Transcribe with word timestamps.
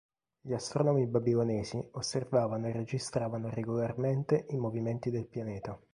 Gli 0.41 0.51
astronomi 0.53 1.05
babilonesi 1.05 1.79
osservavano 1.91 2.67
e 2.67 2.71
registravano 2.71 3.51
regolarmente 3.51 4.47
i 4.49 4.57
movimenti 4.57 5.11
del 5.11 5.27
pianeta. 5.27 5.79